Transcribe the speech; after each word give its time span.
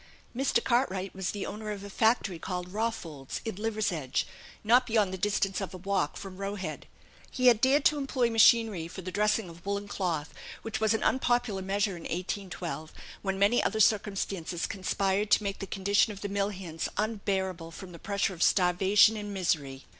Mr. 0.35 0.63
Cartwright 0.63 1.13
was 1.13 1.29
the 1.29 1.45
owner 1.45 1.69
of 1.69 1.83
a 1.83 1.87
factory 1.91 2.39
called 2.39 2.73
Rawfolds, 2.73 3.39
in 3.45 3.57
Liversedge, 3.57 4.25
not 4.63 4.87
beyond 4.87 5.13
the 5.13 5.15
distance 5.19 5.61
of 5.61 5.75
a 5.75 5.77
walk 5.77 6.17
from 6.17 6.37
Roe 6.37 6.55
Head. 6.55 6.87
He 7.29 7.45
had 7.45 7.61
dared 7.61 7.85
to 7.85 7.99
employ 7.99 8.31
machinery 8.31 8.87
for 8.87 9.03
the 9.03 9.11
dressing 9.11 9.47
of 9.47 9.63
woollen 9.63 9.87
cloth, 9.87 10.33
which 10.63 10.79
was 10.81 10.95
an 10.95 11.03
unpopular 11.03 11.61
measure 11.61 11.95
in 11.97 12.05
1812, 12.05 12.91
when 13.21 13.37
many 13.37 13.61
other 13.63 13.79
circumstances 13.79 14.65
conspired 14.65 15.29
to 15.29 15.43
make 15.43 15.59
the 15.59 15.67
condition 15.67 16.11
of 16.11 16.21
the 16.21 16.29
mill 16.29 16.49
hands 16.49 16.89
unbearable 16.97 17.69
from 17.69 17.91
the 17.91 17.99
pressure 17.99 18.33
of 18.33 18.41
starvation 18.41 19.15
and 19.15 19.31
misery. 19.35 19.85